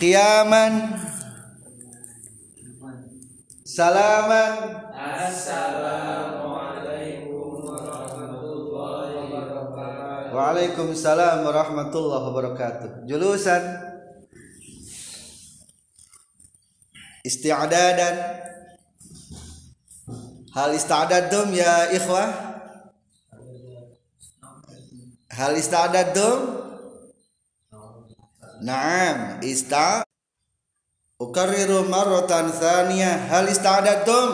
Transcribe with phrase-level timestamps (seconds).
[0.00, 0.96] qiyaman
[3.68, 10.32] salaman Assalamualaikum warahmatullahi wabarakatuh.
[10.32, 13.04] Waalaikumsalam warahmatullahi wabarakatuh.
[13.04, 13.60] Julusan
[17.24, 18.40] isti'dadan
[20.50, 22.26] Hal ista'dadtum ya ikhwah?
[25.30, 26.59] Hal ista'dadtum?
[28.60, 30.04] Naam ista
[31.16, 34.30] Ukariru marrotan thaniya Hal ista'adatum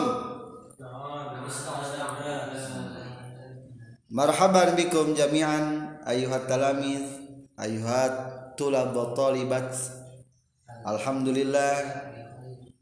[4.11, 7.07] Marhaban bikum jami'an Ayuhat talamiz
[7.55, 9.71] Ayuhat tulab wa talibat.
[10.83, 11.75] Alhamdulillah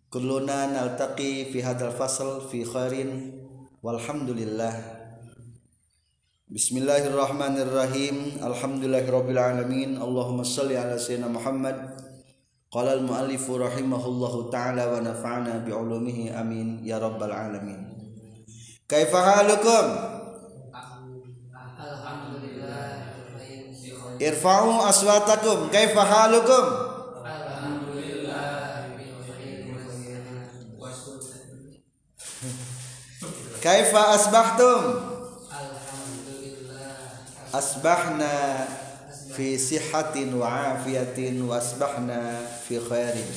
[0.09, 3.37] Kulluna naltaqi fi hadal fasl fi khairin
[3.85, 4.94] Walhamdulillah.
[6.49, 11.89] بسم الله الرحمن الرحيم الحمد لله رب العالمين اللهم صل على سيدنا محمد
[12.71, 17.81] قال المؤلف رحمه الله تعالى ونفعنا بعلومه امين يا رب العالمين
[18.89, 19.85] كيف حالكم
[24.21, 26.65] ارفعوا اصواتكم كيف حالكم
[33.61, 35.14] كيف اصبحتم
[37.55, 38.67] Asbahna
[39.31, 43.31] fi sihatin wa afiyatin wa asbahna fi khairin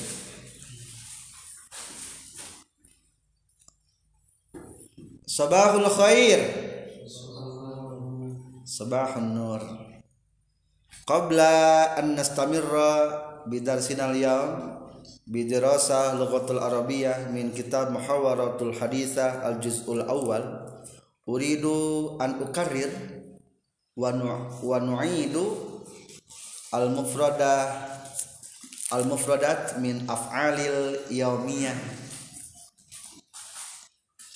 [5.23, 6.39] Sabahul khair
[8.67, 9.63] Sabahun nur
[11.07, 14.83] Qabla an nastamirra bidarsina al-yawm
[15.31, 20.67] bidirasah lughatul arabiyyah min kitab muhawaratul hadithah al-juz'ul awal
[21.23, 22.19] uridu
[23.99, 25.43] wa nu'idu
[26.71, 27.67] al-mufradah
[28.95, 31.75] al-mufradat min af'alil yaumiyah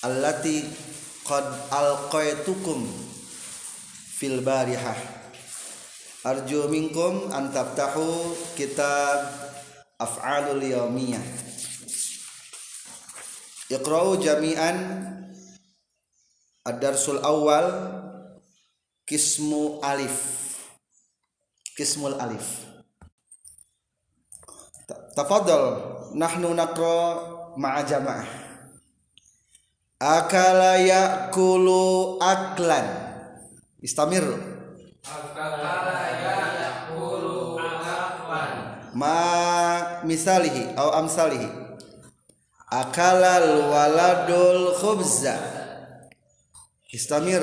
[0.04, 0.68] allati
[1.24, 2.84] qad alqaitukum
[4.20, 5.16] fil barihah.
[6.24, 9.28] Arju minkum an taftahu kitab
[10.00, 11.24] af'alul yaumiyah
[13.72, 14.76] iqra'u jami'an
[16.64, 18.03] ad-darsul awal
[19.04, 20.16] kismu alif.
[21.76, 22.64] Kismul alif.
[25.16, 25.64] Tafadhal
[26.14, 26.98] nahnu naqra
[27.56, 28.26] ma'a jama'ah.
[30.00, 32.86] Akala ya'kulu aklan.
[33.82, 34.24] Istamir.
[38.94, 39.20] Ma
[40.06, 41.48] misalihi au amsalihi.
[42.70, 45.34] Akalal waladul khubza.
[46.94, 47.42] Istamir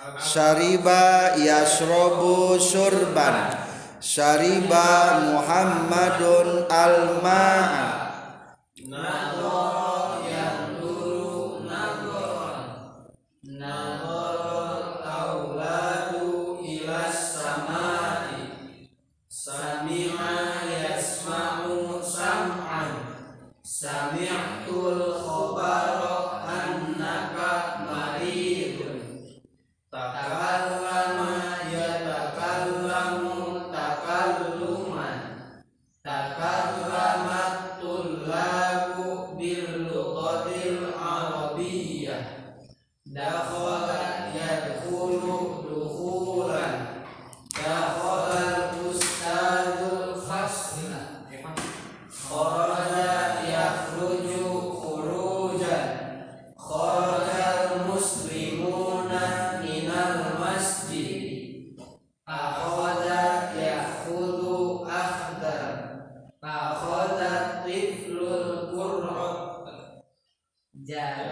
[0.00, 3.52] Syariba yasrobu surban
[4.00, 7.84] Syariba Muhammadun al-ma'a.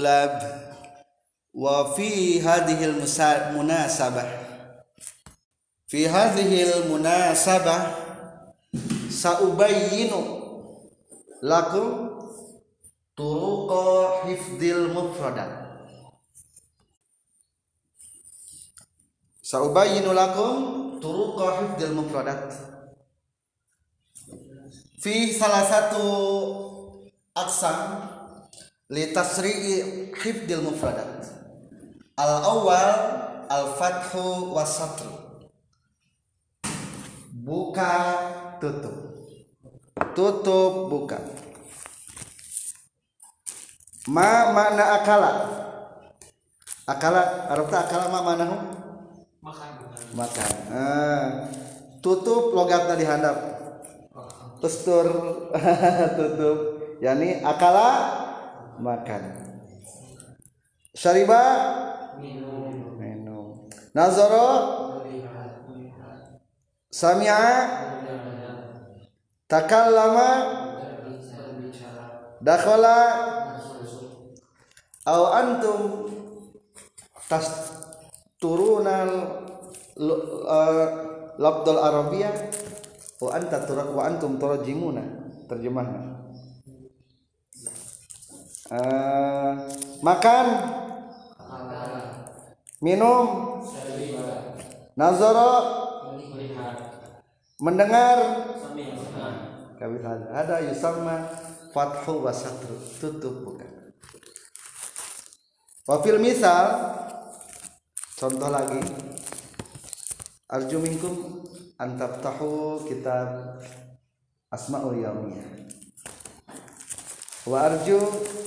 [0.00, 0.40] tulab
[1.52, 3.04] wa fi hadhil
[3.52, 4.24] munasabah
[5.84, 8.00] fi hadhil munasabah
[9.12, 10.40] saubayyinu
[11.44, 12.16] lakum
[13.12, 15.68] turuqa hifdil mufradat
[19.50, 20.54] Saubayyinu lakum
[21.02, 22.54] turuqa hifdil mufradat.
[25.02, 26.06] Fi salah satu
[27.34, 28.09] aksam
[28.90, 31.30] li tasri'i hifdil mufradat.
[32.18, 32.90] Al awal
[33.48, 35.14] al fathu wasatru.
[37.40, 37.94] Buka
[38.60, 38.96] tutup.
[40.12, 41.18] Tutup buka.
[44.10, 45.32] Ma mana akala?
[46.84, 48.80] Akala Arabta akala ma manahu?
[50.14, 51.26] makan ah,
[52.02, 53.36] tutup logatnya dihandap
[54.58, 55.06] tustur
[56.18, 56.58] tutup
[56.98, 57.88] yakni akala
[58.80, 59.22] makan.
[60.96, 61.42] Syariba?
[62.18, 62.98] Minum.
[62.98, 64.48] Minum nazaro?
[66.90, 67.46] Sami'a?
[69.46, 70.30] Takallama?
[72.40, 72.98] Dakhala?
[75.04, 75.80] Au antum
[77.26, 77.46] tas
[78.38, 79.10] turunal
[79.98, 80.86] uh,
[81.36, 82.32] labdul arabiyah?
[83.20, 85.04] Wa anta wa antum turajimuna
[85.44, 86.29] terjemahnya
[88.70, 89.52] uh,
[90.00, 90.46] makan.
[92.80, 93.26] Minum.
[94.96, 95.50] Nazara
[97.60, 98.18] mendengar.
[100.32, 101.28] Ada yusamma
[101.72, 103.92] fathu wa satru tutup bukan.
[105.84, 106.96] Wafil misal.
[108.16, 108.80] Contoh lagi.
[110.50, 111.46] Arju minkum
[111.78, 113.62] antaftahu kitab
[114.50, 115.60] asmaul yaumiyah
[117.48, 117.96] wa arju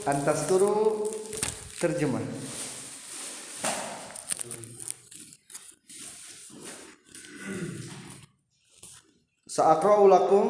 [0.06, 1.10] antasturu
[1.82, 2.22] terjemah.
[9.50, 10.46] Sa'akra'u lakum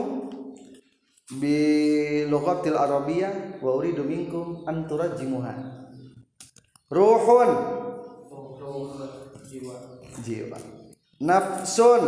[1.40, 5.54] bi lughatil arabiyyah wa uridu minkum an turajjimuha.
[6.92, 7.52] Ruhun.
[9.54, 9.76] Jiwa.
[10.24, 10.58] Jiwa.
[11.20, 12.04] Nafsun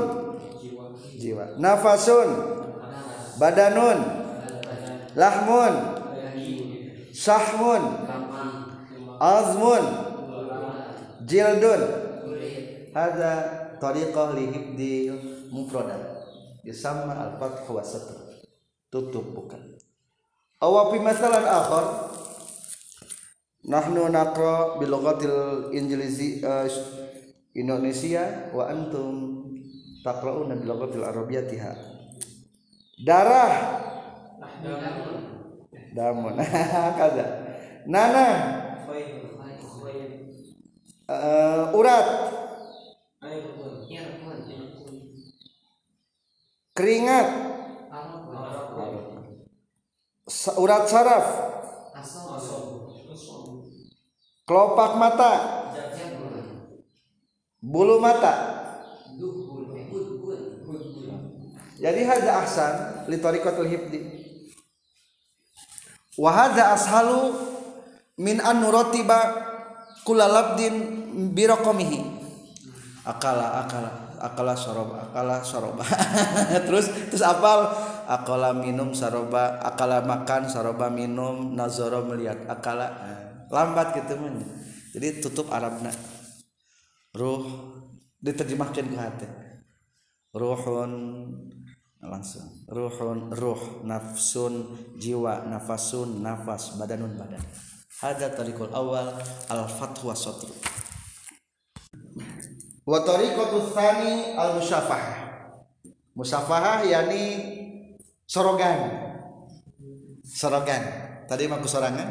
[1.19, 1.59] jiwa.
[1.59, 2.29] Nafasun.
[3.39, 3.99] Badanun.
[5.15, 5.94] Lahmun
[7.15, 7.83] sahmun
[9.23, 9.85] azmun.
[11.23, 11.81] Jildun.
[12.95, 13.31] Ada
[13.79, 14.93] tariqah li hibdi
[15.51, 16.15] mufradat
[16.63, 18.39] yusamma al-fath wa satr
[18.87, 19.59] tutup bukan.
[20.63, 21.85] Aw fi masalan akhar
[23.67, 26.63] nahnu naqra bil lughatil injilizi uh,
[27.51, 29.43] Indonesia wa antum
[30.05, 31.73] taqra'una bil lughatil arabiyyatiha.
[33.03, 33.51] Darah
[35.95, 36.35] damun.
[36.99, 37.25] Kada
[37.87, 38.27] nana.
[41.05, 42.07] Uh, urat.
[46.75, 47.27] Keringat.
[50.59, 51.25] Urat saraf.
[54.45, 55.33] Kelopak mata.
[57.63, 58.33] Bulu mata.
[61.75, 62.73] Jadi hadza ahsan
[63.11, 64.14] li tariqatul hifdi
[66.19, 67.35] wahada ashalu
[68.19, 69.19] min an nuratiba
[70.07, 70.75] kula labdin
[71.35, 71.99] birokomihi
[73.05, 75.83] akala akala akala soroba akala soroba.
[76.67, 77.69] Terus terus apal?
[78.05, 83.19] Akala minum saroba akala makan saroba minum nazoro melihat akala eh,
[83.49, 84.45] lambat gitu men
[84.93, 85.89] jadi tutup Arabna.
[87.17, 87.43] Ruh
[88.21, 89.27] diterjemahkan ke hati.
[90.37, 90.91] Ruhun
[92.09, 92.65] langsung.
[92.69, 97.41] Ruhun ruh nafsun jiwa nafasun nafas badanun badan.
[98.01, 99.15] Hada tariqul awal
[99.47, 100.51] al fatwa satru
[102.85, 105.15] wa tariqatu tsani al musyafahah
[106.13, 107.23] musyafahah yakni
[108.29, 108.77] sorogan
[110.21, 110.83] sorogan
[111.25, 112.09] tadi maku sorangan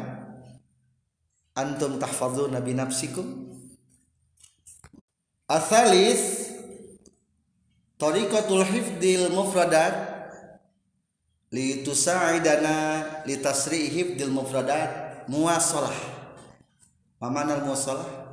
[1.55, 3.47] antum tahfadzuna bi nafsikum.
[5.45, 6.44] Asalis
[7.95, 9.95] Tariqatul hifdil mufradat
[11.55, 15.95] li tusa'idana li tasri' hifdil mufradat muwasalah.
[17.23, 18.27] Mamana muwasalah?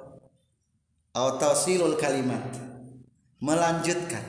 [1.15, 2.43] Atau tawsilul kalimat.
[3.39, 4.25] Melanjutkan.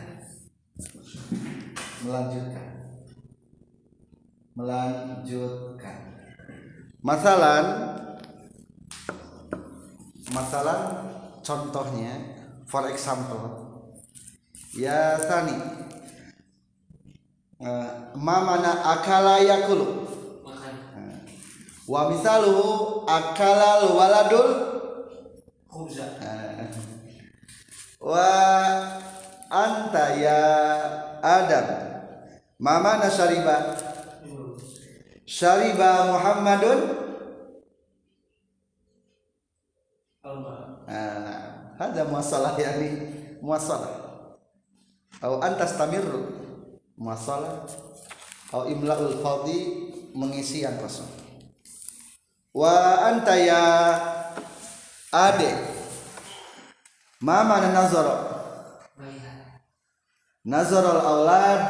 [2.05, 2.67] Melanjutkan.
[4.53, 5.97] Melanjutkan.
[7.01, 7.65] Masalan
[10.29, 10.77] masalah
[11.41, 12.13] contohnya
[12.65, 13.62] for example
[14.77, 15.55] ya tani
[17.63, 17.89] Eh,
[18.19, 20.03] ma mana akala yakulu.
[20.43, 20.75] Makan.
[20.99, 21.15] Eh,
[21.87, 24.51] wa misaluhu akalal waladul
[25.71, 26.19] khubza.
[26.19, 26.67] Eh,
[28.03, 28.27] wa
[29.47, 30.39] anta ya
[31.23, 31.67] adam.
[32.59, 33.79] Ma mana syariba?
[35.23, 36.79] Syariba muhammadun?
[40.19, 43.07] Alma Ah, ada masalah yani
[43.39, 44.02] masalah
[45.23, 46.27] atau antas tamirru
[46.99, 47.63] masalah.
[48.51, 49.87] Atau imlaul fadhi.
[50.13, 51.09] Mengisi yang kosong.
[52.53, 53.65] Wa anta ya
[55.09, 55.49] ade
[57.17, 58.13] ma mana nazara?
[59.01, 59.57] Melihat
[60.45, 61.61] nazara al aulad.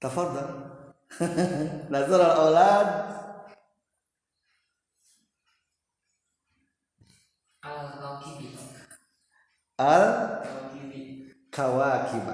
[1.92, 2.56] nazara al
[9.78, 10.06] al
[11.50, 12.26] kawakib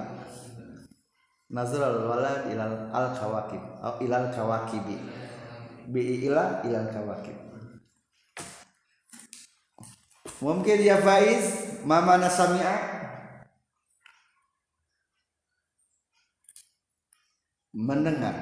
[1.49, 4.97] nazar al walad ilal al kawakib atau ilal kawakibi.
[5.89, 7.49] Bi ila ilal kawakib
[10.39, 12.97] mungkin ya Faiz mama nasami'a?
[17.69, 18.35] Mendengar.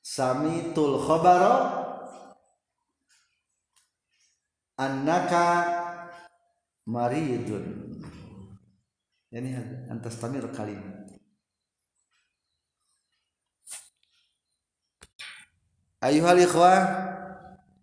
[0.00, 1.77] Sami tul khabara
[4.78, 5.46] annaka
[6.86, 7.98] maridun.
[9.28, 9.60] Ini
[9.92, 11.04] antas tamir kalimat
[16.00, 16.80] ayuhal ikhwah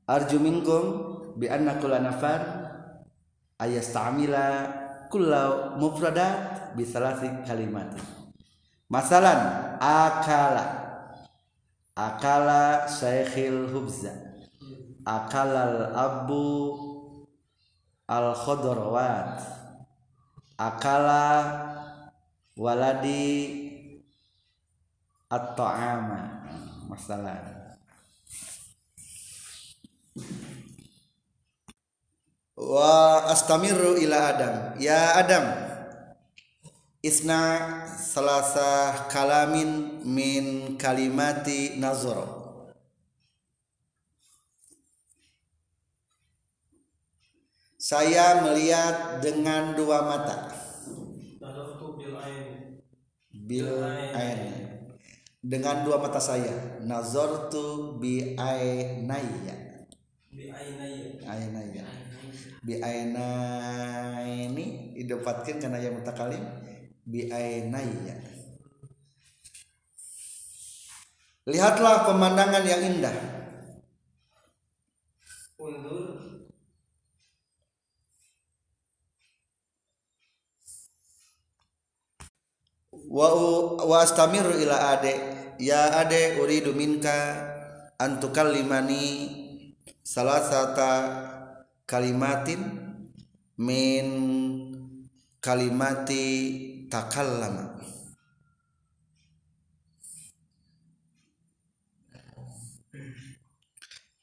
[0.09, 0.83] arju minkum
[1.37, 2.41] bi anna kulla nafar
[3.61, 4.73] ayastamila
[5.13, 7.93] kulla mufradat bi salasi kalimat
[8.89, 10.81] masalan akala.
[11.95, 14.34] Akala syekhil hubza
[15.05, 16.49] akalal abu
[18.09, 19.37] al khadrawat
[20.57, 21.29] akala
[22.57, 23.65] waladi
[25.29, 26.47] at-ta'ama.
[26.85, 27.75] Masalah.
[32.55, 34.55] Wa astamiru ila adam.
[34.79, 35.45] Ya adam.
[37.03, 37.41] Isna
[37.99, 42.34] salasa kalamin min kalimati nazara
[47.85, 50.49] saya melihat dengan dua mata.
[53.45, 54.41] Bil ain.
[55.45, 56.81] Dengan dua mata saya.
[56.81, 59.85] Nazartu bi ainaya.
[60.33, 61.85] Bi ainaya.
[62.65, 64.65] Bi ainaini.
[64.97, 66.41] Didapatkan karena yang mutakalim.
[67.05, 68.17] Bi ainaya.
[71.45, 73.13] Lihatlah pemandangan yang indah.
[75.61, 76.04] Undur
[83.15, 83.31] wa
[83.79, 85.15] wa astamiru ila ade.
[85.55, 87.15] Ya ade uridu minka
[87.95, 89.31] an tukallimani
[90.03, 90.91] salasata
[91.87, 92.59] kalimatin
[93.55, 94.05] min
[95.39, 96.27] kalimati
[96.91, 97.71] takallama.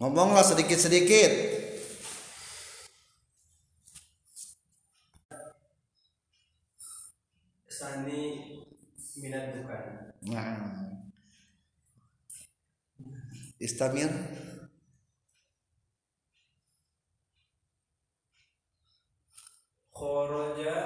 [0.02, 1.32] Ngomonglah sedikit-sedikit.
[7.70, 8.61] Sani
[9.20, 9.82] minat bukan.
[10.32, 11.02] Nah.
[13.60, 14.10] Istamir?
[19.92, 20.76] Kharaja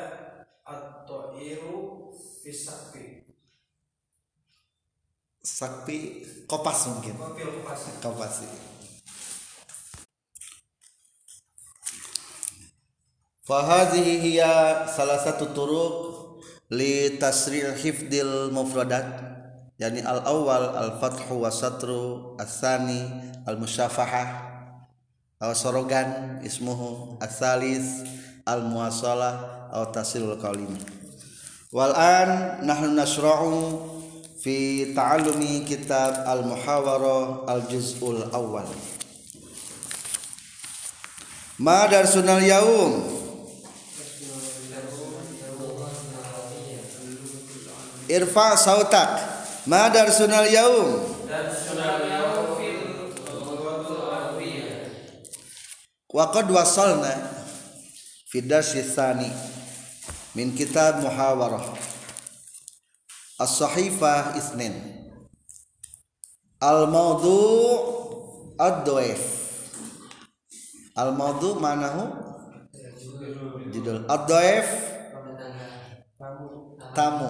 [0.67, 3.27] at-ta'iru fi sakfi
[5.47, 7.15] sakpi kopas mungkin.
[7.17, 8.45] Kopil pas kopas
[13.47, 16.26] Fahadhihi hiya salah satu turuk
[16.71, 19.07] li tasri' hifdil mufradat
[19.79, 23.07] yani al awal al fathu wa satru asani
[23.47, 24.29] al musyafahah
[25.39, 28.03] aw sorogan ismuhu asalis
[28.49, 30.75] al muwasalah aw tasilul kalim
[31.71, 33.79] wal an nahnu nasra'u
[34.41, 38.67] fi ta'allumi kitab al muhawara al juz'ul awal
[41.63, 43.26] ma darsunal yaum
[48.09, 49.21] irfa sautak.
[49.67, 51.03] Ma darsunal yaum?
[56.11, 57.13] Wa qad wasalna
[58.31, 59.29] fi darsi tsani
[60.39, 61.77] min kitab muhawarah.
[63.37, 64.73] As-sahifah isnin.
[66.57, 69.37] Al mawdu' ad-dhaif
[70.97, 72.09] al maudu manahu?
[73.69, 74.09] Judul.
[74.09, 74.67] Ad-dhaif
[76.97, 77.29] tamu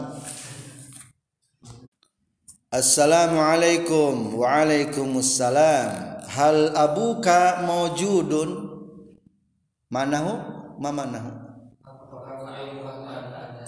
[2.66, 6.18] Assalamualaikum Waalaikumsalam.
[6.26, 8.50] Hal abuka mawjudun?
[9.86, 10.34] Manahu?
[10.82, 11.30] Ma manahu?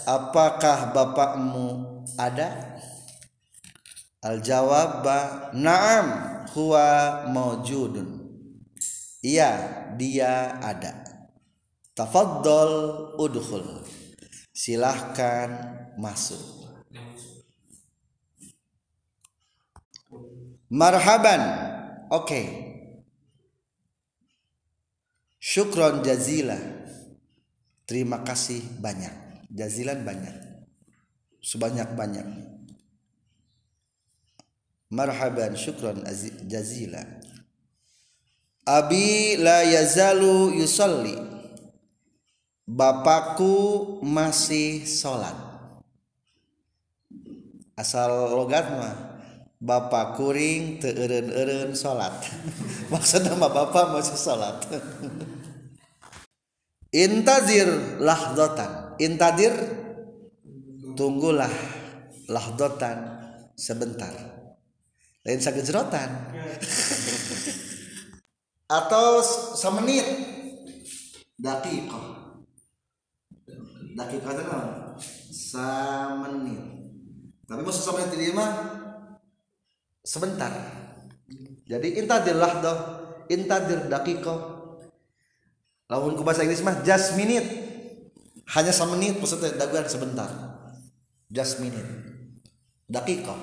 [0.02, 1.66] Apakah bapakmu
[2.18, 2.74] ada?
[4.18, 5.06] Al jawab
[5.54, 6.06] Naam
[6.58, 8.18] huwa mawjudun.
[9.22, 11.06] Iya dia ada.
[11.94, 13.78] Tafaddal udkhul.
[14.50, 15.54] Silahkan
[15.94, 16.57] masuk
[20.68, 21.40] Marhaban.
[22.12, 22.24] Oke.
[22.24, 22.46] Okay.
[25.40, 26.60] Syukron jazila.
[27.88, 29.48] Terima kasih banyak.
[29.48, 30.36] Jazilan banyak.
[31.40, 32.28] Sebanyak-banyak.
[34.92, 36.04] Marhaban syukron
[36.44, 37.00] jazila.
[38.68, 41.16] Abi la yazalu yusalli.
[42.68, 45.32] Bapakku masih sholat.
[47.72, 49.17] Asal logat mah
[49.58, 52.14] Bapak kuring teun-eren salat
[52.94, 54.62] maksudnya mah bapak masih salat
[56.94, 57.66] intazir
[57.98, 59.50] lahdotan intadir
[60.94, 61.50] tunggulah
[62.26, 62.98] lahdotan
[63.54, 64.10] sebentar.
[65.26, 66.06] Lain sakit jerotan.
[68.78, 69.24] Atau
[69.56, 70.06] semenit.
[71.38, 72.18] Dakikoh
[73.98, 74.44] dakikoh itu
[75.34, 76.62] semenit.
[77.46, 78.50] Tapi maksud semenit ini mah
[80.08, 80.48] sebentar.
[81.68, 82.78] Jadi intadir doh
[83.28, 84.56] intadir dakiko.
[85.92, 87.44] Lawan ke bahasa Inggris mah just minute.
[88.56, 90.28] Hanya semenit maksudnya daguan sebentar.
[91.28, 91.84] Just minute.
[92.88, 93.36] Dakiko.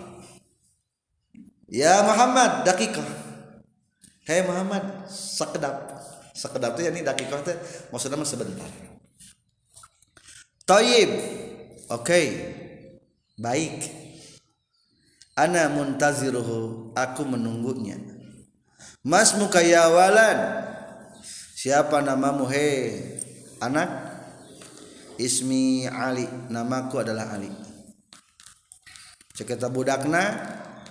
[1.69, 3.05] Ya Muhammad dakiko.
[4.25, 6.01] Hei Muhammad sekedap.
[6.33, 7.53] Sekedap ya ini dakiko itu
[7.93, 8.69] maksudnya mah sebentar.
[10.65, 11.09] Taib.
[11.85, 12.01] Oke.
[12.01, 12.27] Okay.
[13.35, 14.04] baik
[15.35, 17.99] ana muntaziruhu aku menunggunya.
[19.05, 20.65] Mas mukayawalan
[21.53, 22.49] siapa namamu?
[22.49, 22.67] He
[23.61, 23.91] anak
[25.21, 26.25] ismi Ali.
[26.49, 27.51] Namaku adalah Ali.
[29.35, 30.23] Ceketa budakna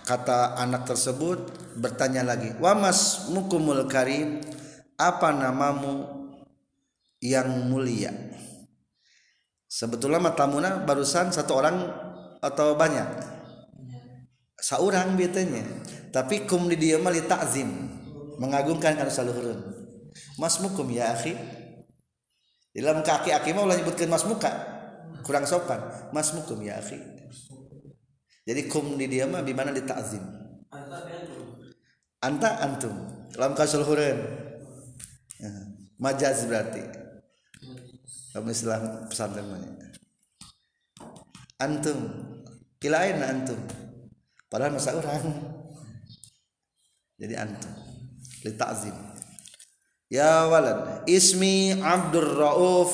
[0.05, 1.49] kata anak tersebut
[1.81, 4.45] bertanya lagi wa mas mukumul karim
[5.01, 6.05] apa namamu
[7.25, 8.13] yang mulia?
[9.65, 11.83] Sebetulnya matamuna barusan satu orang
[12.39, 13.34] atau banyak
[14.65, 15.61] saurang biasanya.
[16.09, 17.69] Tapi kum di dia mali takzim
[18.41, 19.61] mengagungkan kan saluhurun
[20.41, 21.37] mas mukum ya akhi.
[22.75, 24.51] Dalam kaki aki mau lah nyebutkan mas muka.
[25.23, 25.79] Kurang sopan.
[26.11, 26.99] Mas mukum ya akhi.
[28.45, 29.71] Jadi kum di dia mah di mana
[32.25, 32.95] anta antum.
[33.31, 34.19] Dalam kasulhuran
[36.03, 36.83] majaz berarti.
[38.35, 39.47] Dalam Islam pesantren
[41.63, 41.99] antum.
[42.83, 43.84] Kilain antum
[44.49, 45.23] padahal masa orang.
[47.21, 47.73] Jadi antum.
[48.45, 49.15] Li ta'zim
[50.15, 52.93] ya walad ismi Abdur Rauf.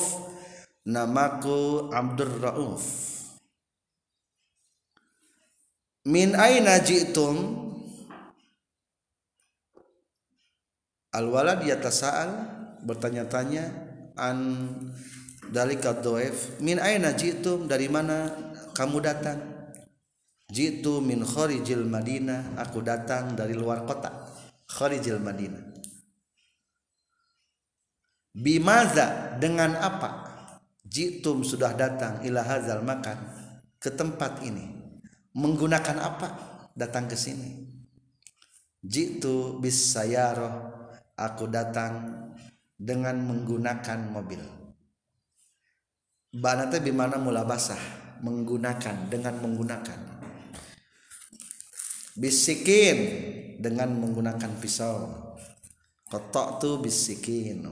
[0.81, 2.85] Namaku Abdur Rauf.
[6.09, 7.69] Min aina ji'tum?
[11.13, 12.31] Al walad yatasa'al
[12.81, 13.69] bertanya-tanya
[14.17, 14.65] an
[15.53, 17.69] dalika doef min aina ji'tum?
[17.69, 18.33] Dari mana
[18.73, 19.50] kamu datang
[20.51, 24.11] Jitu min kharijil Madinah, aku datang dari luar kota.
[24.67, 25.63] Kharijil Madinah.
[28.35, 30.27] Bimaza dengan apa?
[30.83, 33.15] Jitum sudah datang ila hazal makan
[33.79, 34.67] ke tempat ini.
[35.39, 36.27] Menggunakan apa?
[36.75, 37.71] Datang ke sini.
[38.83, 40.67] Jitu bis sayaroh,
[41.15, 42.27] aku datang
[42.75, 44.43] dengan menggunakan mobil.
[46.35, 47.79] Banate bimana mula basah
[48.19, 50.10] menggunakan dengan menggunakan
[52.21, 52.97] bisikin
[53.57, 55.09] dengan menggunakan pisau.
[56.05, 57.65] Kotok tuh bisikin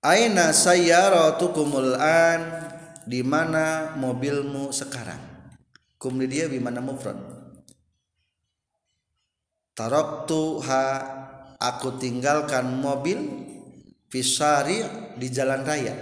[0.00, 2.40] aina sayyaratukumul an?
[3.04, 5.18] Di mana mobilmu sekarang?
[5.98, 7.16] Kum di dia di mana mufrad?
[9.80, 10.86] Ha
[11.56, 13.18] aku tinggalkan mobil
[14.12, 14.84] fisari
[15.16, 15.96] di jalan raya.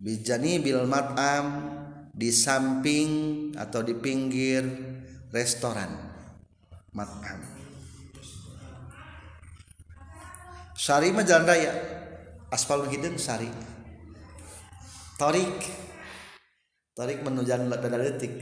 [0.00, 1.79] Bijani bil mat'am
[2.20, 3.08] di samping
[3.56, 4.60] atau di pinggir
[5.32, 6.12] restoran.
[6.92, 7.38] Makan
[10.76, 11.72] Sari mah jalan raya.
[12.52, 13.48] Aspal hidung Sari.
[15.16, 15.56] Torik
[16.92, 18.32] Torik menuju dada detik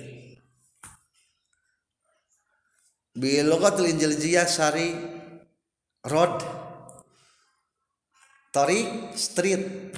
[3.14, 4.91] Bilogatul Injil Jiyah Sari
[6.03, 6.43] road.
[8.51, 9.95] Torik street.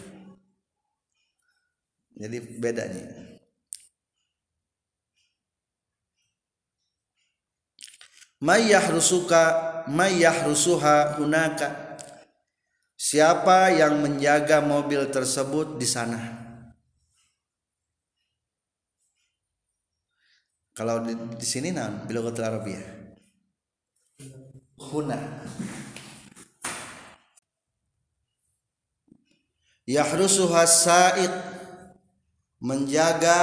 [2.21, 3.30] Jadi bedanya
[8.41, 9.43] mayyah rusuka
[9.89, 11.97] mayyah rusuha hunaka.
[13.01, 16.21] Siapa yang menjaga mobil tersebut di sana?
[20.77, 23.01] Kalau di, di sini nah bilogatul arabiyah
[24.81, 25.19] huna.
[29.85, 31.33] Yahrusuha sa'id
[32.63, 33.41] menjaga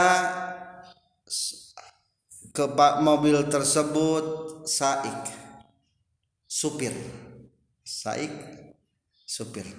[2.57, 2.65] ke
[3.05, 4.25] mobil tersebut
[4.65, 5.29] saik.
[6.49, 6.89] Supir.
[7.85, 8.33] Saik
[9.29, 9.69] supir.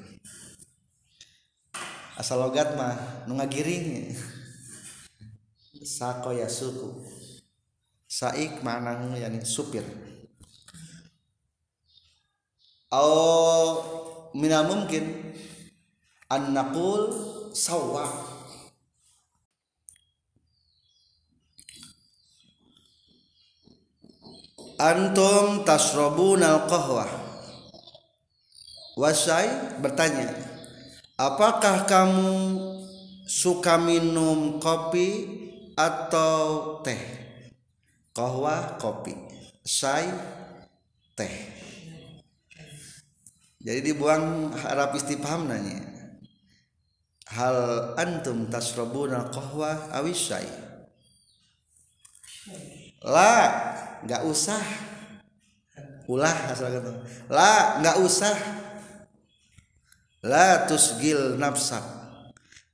[2.14, 4.14] Asal logat mah nu ngagiring.
[5.82, 7.02] Sako ya suku.
[8.06, 9.82] Saik mana yani supir.
[12.94, 13.82] Au
[14.38, 15.34] minal mungkin
[16.30, 17.10] an naqul
[24.78, 27.10] antum tasrabuna al-qahwah
[28.94, 30.30] wasai bertanya
[31.18, 32.30] apakah kamu
[33.28, 35.38] suka minum kopi
[35.78, 36.98] atau teh?
[38.10, 39.14] Qahwah kopi.
[39.62, 40.10] Sai
[41.14, 41.34] teh.
[43.62, 45.82] Jadi dibuang harap istifham nanya
[47.28, 50.48] hal antum tasrabuna al-qahwah awisai
[53.04, 53.36] la
[54.04, 54.62] nggak usah.
[56.08, 56.90] Ulah asal kata.
[57.32, 58.37] La nggak usah.
[60.26, 61.84] La tusgil nafsak.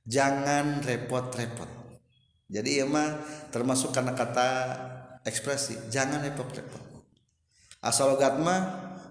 [0.05, 1.69] Jangan repot-repot.
[2.45, 4.49] Jadi ya mah termasuk karena kata
[5.25, 6.83] ekspresi jangan repot-repot.
[7.81, 8.37] Asal logat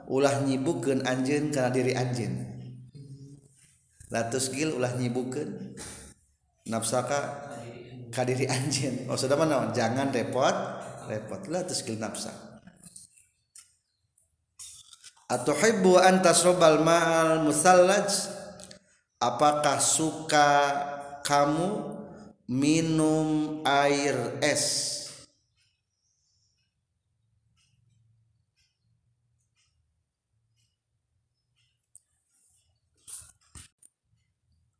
[0.06, 2.34] ulah nyibukeun anjeun karena diri anjeun.
[4.14, 5.74] La tusgil ulah nyibukeun
[6.70, 7.50] nafsaka
[8.14, 8.46] kadiri
[9.10, 10.73] oh sudah mana jangan repot
[11.06, 11.46] repot.
[11.48, 12.54] Lah skill nafsa
[15.34, 18.08] atuhibbu an tasrabal ma'al musallaj?
[19.18, 20.50] Apakah suka
[21.24, 21.96] kamu
[22.44, 24.92] minum air es?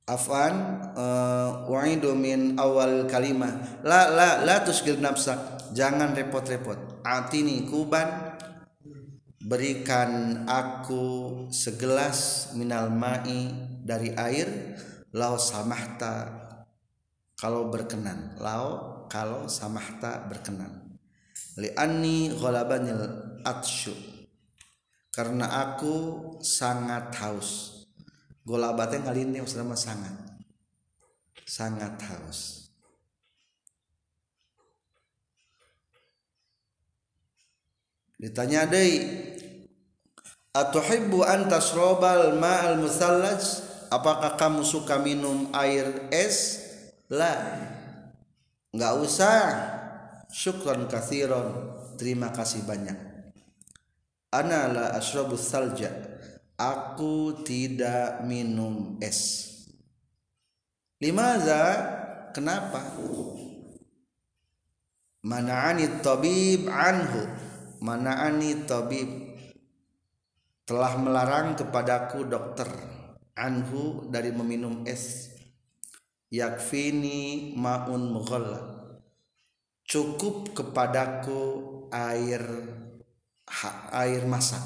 [0.04, 3.80] Afan uh, wa'idu min awal kalimah.
[3.80, 7.02] La la la tusgil nafsak jangan repot-repot.
[7.02, 8.38] Atini kuban.
[9.44, 11.04] Berikan aku
[11.52, 13.52] segelas minal ma'i
[13.84, 14.78] dari air.
[15.12, 16.32] Lau samahta
[17.36, 18.40] kalau berkenan.
[18.40, 20.96] Lau kalau samahta berkenan.
[21.60, 23.92] Li anni ghalabanil atsyu.
[25.12, 25.94] Karena aku
[26.40, 27.84] sangat haus.
[28.48, 30.40] Golabatnya ngalini selama sangat.
[31.44, 32.63] Sangat haus
[38.24, 39.04] ditanya deui
[40.56, 43.44] atuhibbu an tasrabal ma'al musallaj?
[43.92, 46.64] Apakah kamu suka minum air es?
[47.12, 47.36] La.
[48.72, 49.42] Nggak usah.
[50.34, 52.96] Syukran kathiron terima kasih banyak.
[54.34, 55.92] Ana la asrabu salja.
[56.58, 59.52] Aku tidak minum es.
[60.98, 61.62] Limaza?
[62.34, 62.82] Kenapa?
[65.22, 67.30] Mana'ani tabib anhu
[67.84, 69.36] mana'ani tabib
[70.64, 72.72] telah melarang kepadaku dokter?
[73.34, 75.34] Anhu dari meminum es.
[76.30, 78.74] Yakfini ma'un mughalla
[79.84, 81.40] cukup kepadaku
[81.92, 82.42] air
[83.92, 84.64] air masak.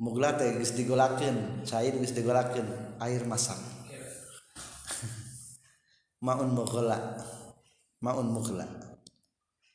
[0.00, 3.56] Mugla teh geus digolakeun cair geus digolakeun air masak.
[6.24, 7.20] Maun mughla
[8.00, 8.89] maun mughla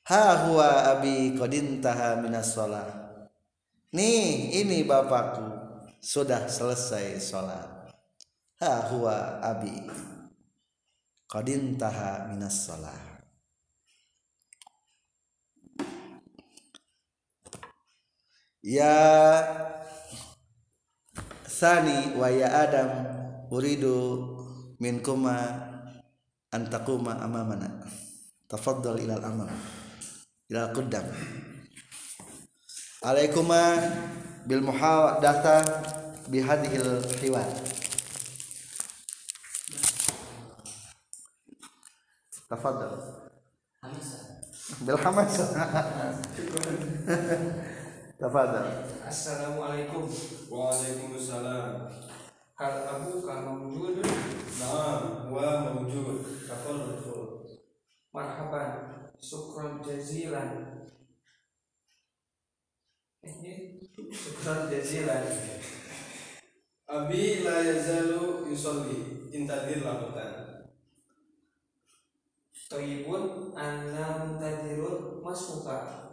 [0.05, 2.85] ha huwa abi qadintaha minas shalah.
[3.89, 5.49] Nih ini bapakku
[5.97, 7.89] sudah selesai sholat
[8.61, 9.81] ha huwa abi
[11.25, 13.17] qadintaha minas shalah.
[18.65, 18.97] Ya
[21.45, 22.91] Sani wa ya Adam
[23.47, 24.21] uridu
[24.77, 25.37] minkuma
[26.53, 27.85] antakuma amamana.
[28.45, 29.49] Tafaddal ilal amam
[30.49, 31.05] ilal qaddam
[33.01, 33.61] alaikuma
[34.45, 35.65] bil muhadatha
[36.29, 37.49] bi hadhil hiwar
[42.49, 42.93] tafaddal
[44.85, 45.33] bil hamas
[48.21, 48.67] tafadhal
[49.05, 50.09] Assalamualaikum.
[50.49, 51.93] Waalaikumsalam.
[52.57, 54.01] Hal abuka mawjudun?
[54.57, 56.25] Naam, wa mawjud.
[56.49, 56.97] Tafadhal.
[58.09, 59.04] Marhaban.
[59.21, 60.49] Syukran jazilan.
[63.25, 65.23] Ini syukran jazilan.
[66.85, 69.29] Abi la yazalu yusalli.
[69.35, 70.65] Intadir lamutan.
[72.65, 76.05] Toyibun anna muntadirun masmuka.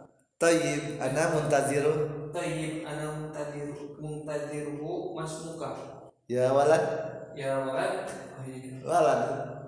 [0.43, 5.69] tayyib ana muntazirun Toyib anna muntadir muntadiruhu masmuka.
[6.27, 6.83] ya walad
[7.33, 8.05] Ya walad.
[8.37, 8.77] Oh, iya.
[8.85, 9.21] walad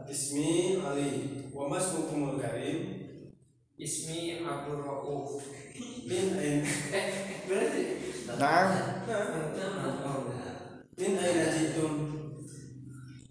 [0.06, 1.10] Ismi Ali.
[1.50, 2.15] Wa karim.
[3.78, 5.44] Ismi Abdul Rauf.
[6.08, 6.64] Min ain
[6.96, 7.08] Eh,
[7.48, 7.84] berarti.
[8.40, 8.72] na'am
[10.98, 11.94] min aina jitum?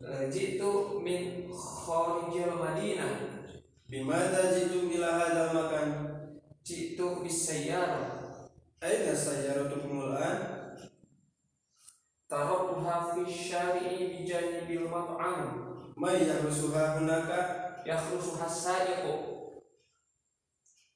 [0.04, 3.16] Eh, Jitu min kharijil Madinah.
[3.88, 5.88] Bimada jitum ila hadzal makan?
[6.61, 8.04] Jitu bisayyarah.
[8.85, 10.38] Aina sayyaratukumul an?
[12.28, 15.40] Taraktuha fi syari'i bi janibil mat'am.
[15.96, 17.40] May yahrusuha hunaka?
[17.88, 19.34] Yakhrusuha sa'iqu.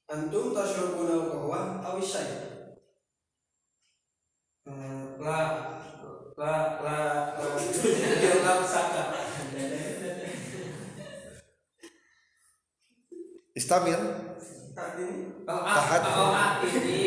[0.09, 2.65] Antum tashrabuna al-qahwa aw syai?
[4.65, 5.37] Eh, La
[6.33, 6.97] la la
[7.37, 9.03] la saka.
[15.45, 16.01] Oh, Tahat.
[16.65, 17.05] ini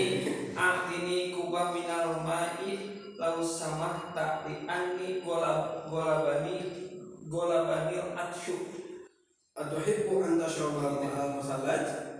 [0.54, 6.70] ah ini kubah minal ma'i lau samah tak anni gola golabani
[7.26, 8.62] golabani atsyu
[9.58, 12.11] atuhibbu an tashraba ma'al musallaj?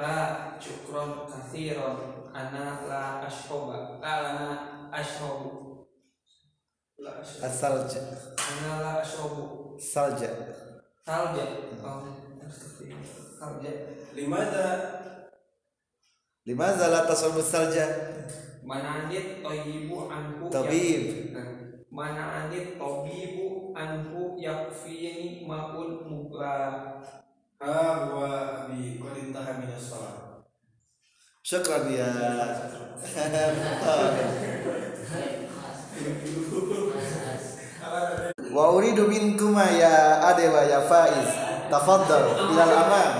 [0.00, 0.16] La
[0.58, 1.96] syukron kathiron.
[2.34, 4.00] Ana la ashroba.
[4.00, 4.48] La lana
[4.92, 5.84] ashrobu.
[6.98, 7.46] La ashrobu.
[7.46, 7.92] Asalj
[8.48, 9.42] ana la ashrobu.
[9.78, 10.30] Salja.
[11.06, 11.44] Salja.
[11.84, 12.20] Oh
[13.40, 13.72] salja.
[14.14, 14.66] Limada
[16.46, 17.86] limaza la tasrabu salja?
[18.64, 21.32] Mananit toyibu anhu tabib.
[21.32, 21.48] Nah,
[21.88, 27.00] mana anit tobibu anhu yakfini maun mubla
[27.60, 30.16] ha huwa abi qad intaha min as-salat.
[31.44, 32.08] syukran ya.
[38.54, 41.28] Wa uridu minkuma ya adewa ya faiz.
[41.70, 42.48] Tafaddal.
[42.48, 43.12] Ilal amam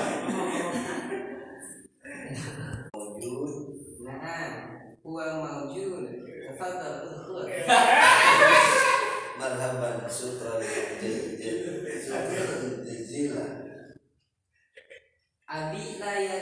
[4.01, 4.47] nah
[5.05, 6.07] huwa mawjud.
[6.49, 7.45] Tafadhal udkhul
[9.37, 10.09] marhaban
[12.87, 13.70] jazila
[15.51, 16.39] Abi la ya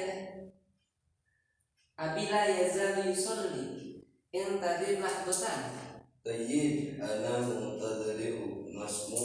[1.97, 4.05] Abi la yazal yusalli
[4.37, 5.73] intadir lahdatan
[6.21, 9.25] tayyib ana muntadhiru masmu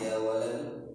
[0.00, 0.88] ya walad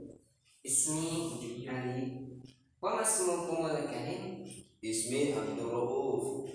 [0.65, 1.37] ismi
[1.69, 2.41] Ali
[2.81, 4.41] wa masmukumul karim
[4.81, 6.49] ismi abdur rauf.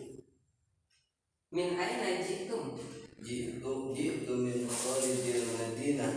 [1.54, 2.74] Min aina jitum?
[3.22, 6.14] Jitu jitu min kharijil madinah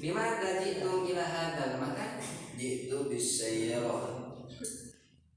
[0.00, 2.24] bimada jitum ila hadal makan?
[2.56, 4.13] Jitu bis sayyarah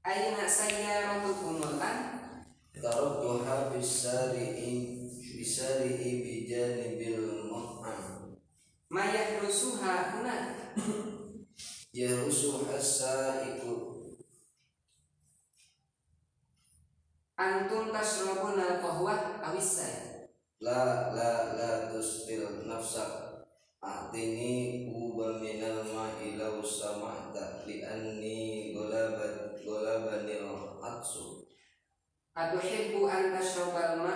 [0.08, 1.98] aina sayyaratukumul an
[2.72, 5.04] taraktuha bis sari'i
[5.36, 8.32] bisari'i bijanibil mut'am
[8.88, 10.36] ma yahrusuha huna
[11.92, 14.00] yarusu hasaiku
[17.36, 19.86] antum tashrabuna qahwa awissa.
[20.64, 23.46] La la la tustil nafsak
[23.78, 31.44] atini uba minal ma'i law sama'ta li anni golabat golabanil atsu
[32.32, 34.14] atuhibbu an tashrabal ma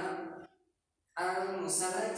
[1.12, 2.16] al musalaj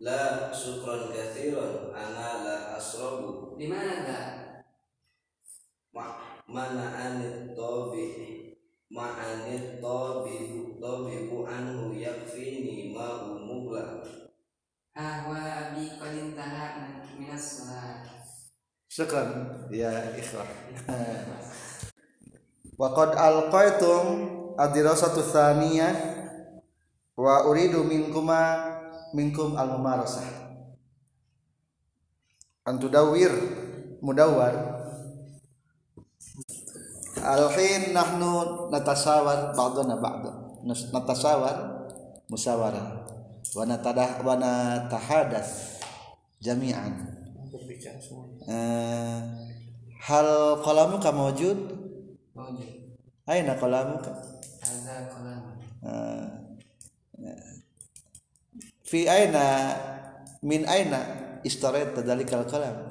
[0.00, 3.56] la syukran kathiran ana la asrabu.
[3.56, 4.16] Di mana
[5.92, 8.04] ma mana anit tabi
[8.92, 14.04] ma anit tabibu tabibu anhu yakfini ma umugla
[14.92, 16.64] ahwa abi qad intaha
[17.16, 18.04] minas salat.
[18.92, 19.28] Syukran
[19.72, 20.48] ya ikhwah
[22.76, 24.04] wa qad alqaitum
[24.60, 25.92] adirasatu thaniyah
[27.16, 28.76] wa uridu minkuma
[29.16, 30.46] minkum al mumarasah
[32.66, 33.30] antudawir
[34.02, 34.74] mudawwar.
[37.16, 40.26] Alhin nahnu natasawar ba'duna ba'd
[40.92, 41.88] natasawar
[42.28, 43.06] musawara.
[43.56, 45.80] Wa natadah wa natahadath
[46.42, 46.92] jami'an.
[48.46, 49.18] Eh,
[50.02, 50.28] hal
[50.60, 51.58] qalamuka mawjud mawjud
[53.26, 54.12] aina qalamuka
[54.62, 55.56] hadza kalam
[55.86, 56.26] Eh,
[58.82, 59.44] fi aina
[60.42, 61.00] min aina
[61.46, 62.90] istarayta dalikal qalam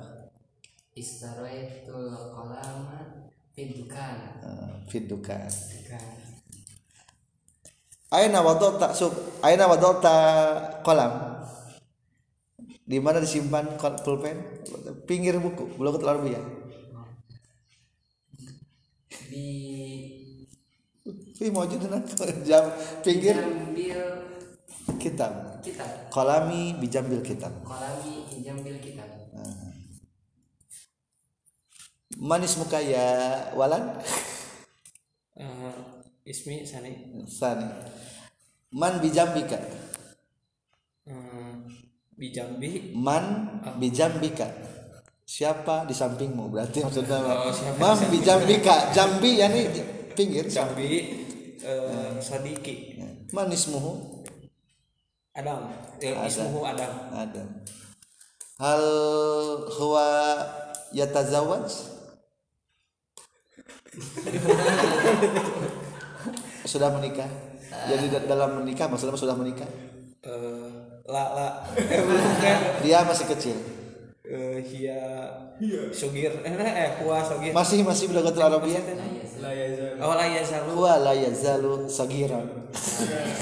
[0.96, 4.16] istaraitul qalama fid dukan.
[4.48, 5.44] Eh, fi dukan.
[5.52, 6.08] Dukan.
[8.16, 9.12] Aina wadota sub
[9.44, 10.16] aina wadota
[10.88, 11.36] kolam?
[12.86, 14.64] Di mana disimpan pulpen?
[15.04, 16.40] Pinggir buku belum keluar ya
[19.36, 19.52] di
[21.52, 21.92] mau jadi
[22.48, 22.72] jam
[23.04, 23.36] pinggir.
[23.36, 24.00] Jambil.
[24.96, 25.60] Kitab.
[25.60, 26.08] Kitab.
[26.08, 27.52] Kolami bijambil kitab.
[27.68, 29.12] Kolami jambil kitab.
[32.16, 33.04] Manis muka ya
[33.60, 34.00] walan?
[35.36, 35.76] Eh,
[36.24, 37.28] ismi sani.
[37.28, 37.68] Sani.
[38.72, 39.60] Man bijambika
[41.06, 41.54] Eh,
[42.18, 44.50] bijambi man bijambika
[45.26, 46.48] siapa di sampingmu?
[46.48, 48.10] Berarti maksudnya Oh, man di samping.
[48.14, 49.66] bijambika jambi ya nih
[50.14, 50.46] pinggir.
[50.46, 50.90] Jambi
[51.60, 53.02] eh, sadiki.
[53.34, 54.22] Man ismuhu
[55.34, 55.66] adam.
[56.00, 56.30] Eh, Adam.
[56.30, 56.92] ismuhu adam.
[57.12, 57.44] Ada
[58.56, 58.84] hal
[59.68, 60.08] huwa
[60.94, 61.68] yatazawaj?
[66.66, 67.28] Sudah menikah?
[67.86, 69.68] Jadi da- dalam menikah maksudnya sudah menikah?
[70.24, 70.72] Eh,
[71.06, 71.48] la la.
[72.82, 73.58] Dia masih kecil
[74.26, 75.30] Eh, hia
[75.94, 80.02] sugir eh eh huwa sugir masih masih belajar Arabia yazal.
[80.02, 82.42] oh la yazalu huwa la yazalu sagiran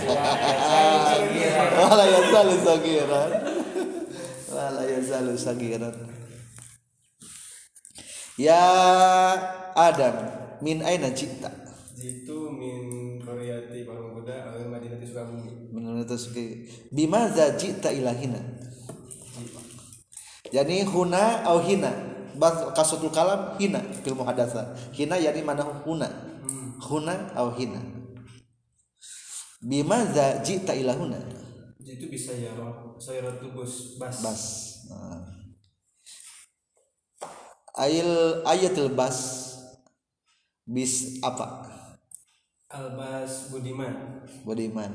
[0.04, 3.30] wa la yazalu sagiran
[4.52, 5.96] wa la yazalu sagiran
[8.36, 8.60] ya
[9.80, 10.16] Adam
[10.60, 11.48] min aina cipta
[11.96, 15.72] Jitu min Koreati Parung Kuda Al Madinati Sukabumi.
[15.72, 18.53] menurut Suki bimaza jita ilahina
[20.54, 21.90] jadi huna au hina.
[22.38, 26.06] Bas kasatul kalam hina fil muhadatsa hina yani mana huna.
[26.78, 27.82] Huna au hina.
[29.64, 31.18] Bimaza jita ilahuna
[31.82, 32.54] Jitu bisa ya.
[33.02, 34.22] Saya bus bas.
[34.22, 34.44] bas.
[34.94, 35.26] Nah.
[37.82, 39.50] ayil ayatul bas.
[40.64, 41.66] Bis apa?
[42.72, 44.24] Albas Budiman.
[44.48, 44.94] Budiman.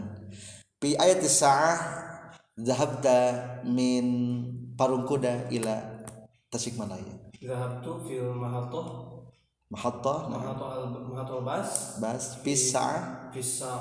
[0.81, 1.77] Fi ayat sa'ah
[2.59, 4.43] Zahabta min
[4.79, 6.07] parung kuda ila
[6.47, 7.29] Tasikmalaya.
[7.35, 8.63] Zahabtu fil nah,
[9.69, 11.99] Mahatoh al Mahatoh bas.
[11.99, 12.39] Bas.
[12.41, 13.75] Fi sa'ah Bisa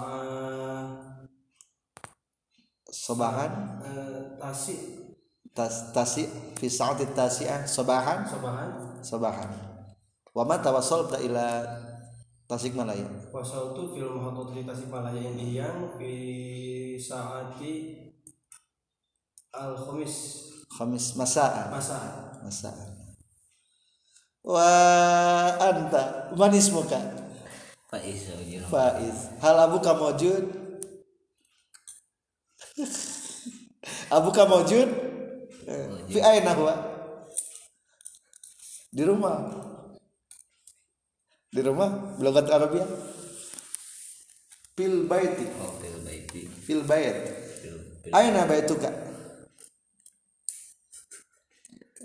[2.89, 3.79] Sobahan.
[4.41, 4.75] Tasi.
[5.53, 6.27] Tas, Tasi.
[6.57, 8.25] Fi sa'ati tasi'ah Sobahan.
[8.25, 8.69] Sobahan.
[8.99, 9.49] Sobahan.
[10.33, 11.63] Wa ma tawassalta ila
[12.47, 13.31] Tasikmalaya.
[13.31, 14.07] Wasaltu fil
[14.55, 16.15] di Tasikmalaya yang fi
[16.95, 18.07] saati
[19.51, 21.95] al khamis Khamis masa'an masa
[22.43, 22.91] Masa'an
[24.43, 24.67] Wa
[25.59, 26.99] anta Manis muka?
[27.87, 29.31] Faiz Ujiro Faiz.
[29.39, 30.43] Hal abuka mawjud?
[34.15, 34.87] Abuka mawjud?
[35.67, 36.75] Eh, Fi aina huwa?
[38.91, 39.51] Di rumah.
[41.51, 42.15] Di rumah?
[42.19, 42.87] Belogat Arabia?
[44.75, 45.47] Fil baiti.
[45.63, 46.41] Oh fil baiti.
[46.47, 47.15] Fil bait.
[48.15, 49.06] Aina baituka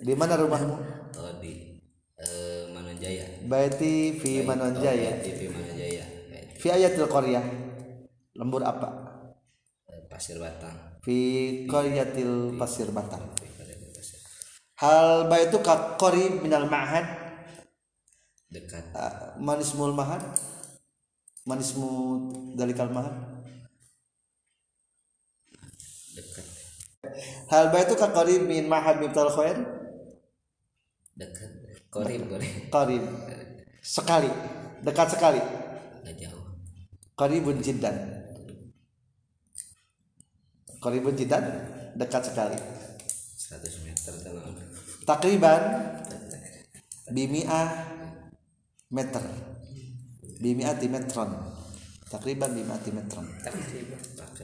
[0.02, 0.76] Di mana rumahmu?
[1.22, 1.78] Oh di
[2.18, 6.58] eh, Manonjaya Baiti fi Manonjaya TV Manonjaya Baiti.
[6.58, 7.46] Fi ayatil qaryah.
[8.34, 8.90] Lembur apa?
[9.86, 10.98] Eh, Pasir Batang.
[11.02, 11.18] Fi
[11.70, 13.26] qaryatil pasir batang.
[13.38, 13.50] Fi.
[14.82, 17.06] Hal baitu ka qarib minal ma'had.
[18.50, 18.90] Dekat.
[18.94, 20.22] Ah, manismul mahad.
[21.46, 21.90] Manismu
[22.58, 23.14] dalikal mahad.
[26.18, 26.46] Dekat.
[27.50, 29.81] Hal baitu ka qarib min mahad mibtal khair
[31.12, 31.51] Dekat.
[31.92, 33.05] Korib Korib qarib
[33.85, 34.31] sekali.
[34.83, 35.40] Dekat sekali.
[36.03, 36.44] Nggak jauh.
[37.14, 38.22] Qaribun jiddan
[40.83, 41.46] qaribun jiddan
[41.94, 42.59] dekat sekali.
[42.59, 44.51] 100 meter dalam
[45.06, 45.63] takriban
[47.15, 47.71] bimi'ah
[48.90, 49.23] meter.
[50.42, 51.31] Bimi'ati metron
[52.10, 53.31] takriban bimi'ati metron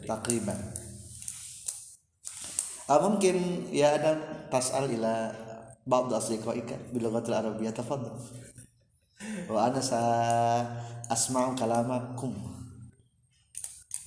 [0.06, 0.58] takriban.
[2.88, 4.16] Ah, mungkin ya ada
[4.48, 5.34] tas'al ila
[5.88, 8.12] ba'd asdiqaika bil lughatil arabiyyah tafadhal.
[9.48, 10.00] Wa ana sa
[11.08, 12.36] asma'u kalamakum.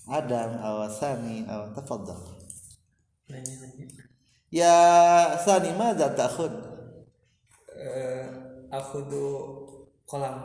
[0.06, 2.22] Adam aw Sani aw tafadhal.
[3.34, 3.86] Nanya nanya.
[4.54, 4.76] Ya
[5.42, 6.54] Sani madza ta'khud?
[7.74, 8.26] Eh,
[8.70, 9.34] aku tuh
[10.06, 10.38] kolam.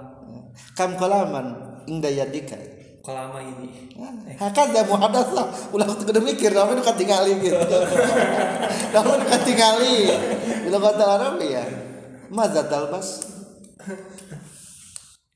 [0.72, 1.53] Kam kalaman
[1.84, 2.57] inda yadika.
[3.05, 3.95] Kolama ini.
[4.34, 7.55] Hakada muhadasa ulah kudu mikir tapi nu katingali gitu.
[8.95, 10.11] Tapi nu katingali
[10.67, 11.62] bila kata Arab ya
[12.27, 13.23] maza talbas.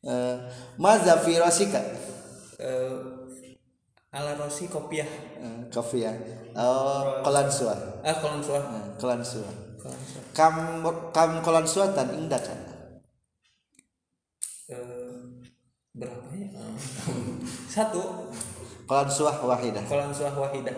[0.03, 0.37] Eh,
[0.75, 1.79] maza fi rasika.
[2.59, 2.99] Eh,
[4.11, 5.07] ala rosi kopiah.
[5.39, 6.11] Eh, kafia
[6.59, 7.79] oh kolan suah.
[8.03, 8.63] Ah kolam suah.
[8.99, 9.55] Kolan suah.
[9.79, 10.25] Kolam suah.
[10.35, 10.55] Kam
[11.15, 12.53] kam kolan suatan indaka
[14.71, 15.19] Eh,
[15.95, 16.47] berapa ya?
[17.75, 18.03] Satu.
[18.91, 19.87] Qalan suah wahidah.
[19.87, 20.75] Kolan suah wahidah.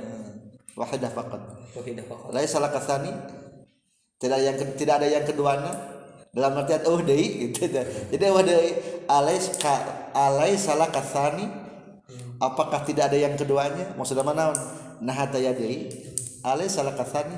[0.72, 1.40] Wahidah faqat
[1.76, 3.12] wahidah pokok laisa salah kasani
[4.22, 5.72] tidak yang tidak ada yang keduanya.
[6.30, 8.72] Dalam artian oh deui gitu jadi oh deui
[9.10, 9.74] alais ka
[10.14, 11.50] alai salah kasani.
[12.38, 13.98] Apakah tidak ada yang keduanya?
[13.98, 14.54] Maksudnya mana
[15.02, 15.90] nah ya deui
[16.46, 17.34] alai salah kasani.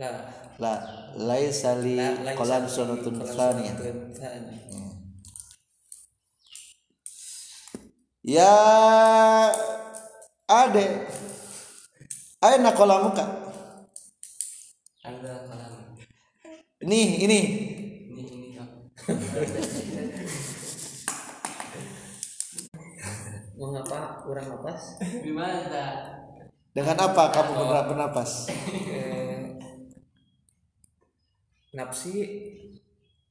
[0.00, 0.74] Lah la
[1.14, 4.90] laisa li la- lain qalan satu sunatun kolan tsaniyah sunatun tsaniyah.
[8.26, 8.54] ya
[10.48, 10.86] ade.
[12.38, 13.48] Aina qalamuka
[15.08, 15.77] ada kolam
[16.82, 17.40] nih ini.
[18.14, 18.22] Ini
[23.58, 26.14] mengapa kurang napas gimana?
[26.70, 28.46] Dengan apa kamu ber- bernapas?
[28.86, 29.58] Eh,
[31.74, 32.14] napsi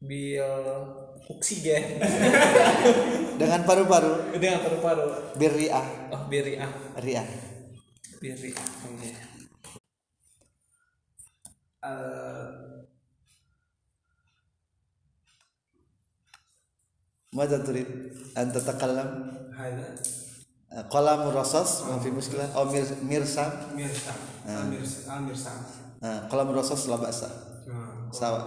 [0.03, 0.43] bil
[1.31, 2.03] oksigen.
[3.39, 4.35] Dengan paru-paru?
[4.35, 5.05] Dengan paru-paru.
[5.39, 6.71] Birriah oh biri ah
[7.03, 7.27] riah
[8.19, 9.09] biri oke
[17.33, 17.87] ماذا تريد
[18.37, 19.09] أن تتكلم
[19.57, 19.95] هذا
[20.89, 22.65] قلم الرصاص ما في مشكلة أو
[23.03, 25.61] مرسام مرسام مرسام
[26.29, 27.25] قلم لا بأس
[28.11, 28.43] سواء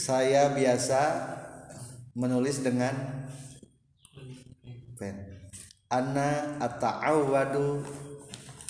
[0.00, 1.00] saya biasa
[2.18, 2.94] menulis dengan
[4.98, 5.29] pen
[5.90, 7.82] Ana ata'awwadu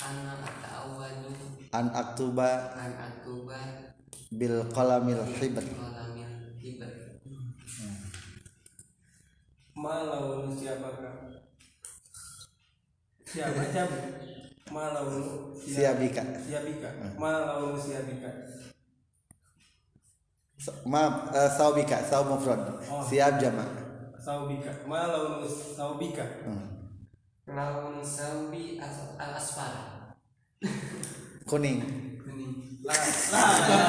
[0.01, 1.33] anak ta'awadu
[1.69, 3.61] an aktuba an akuba
[4.33, 6.89] bil qalamil hibr kolamil hibar
[9.77, 11.45] Malau siapakah?
[13.29, 13.97] Siapa siapa?
[14.73, 15.09] Malau
[15.61, 16.89] siabika siabika.
[17.21, 18.29] Malau siabika.
[20.89, 23.05] Maaf eh, saubika saub mufrad Oh.
[23.05, 23.65] siab jama
[24.21, 24.73] Saubika.
[24.89, 26.25] Malau saubika.
[26.49, 26.70] Hmm.
[27.51, 29.75] Laun sawi al asfar
[31.51, 31.83] kuning.
[32.23, 32.55] Kuning.
[32.87, 33.83] La la la.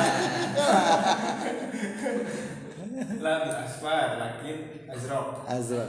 [3.21, 4.57] La bil asfar lakin
[4.89, 5.85] azraq azra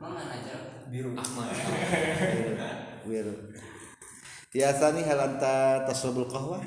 [0.00, 0.56] mana aja
[0.88, 1.12] biru.
[3.08, 3.34] biru.
[4.52, 6.64] Ya sani hal anta tasrabul qahwah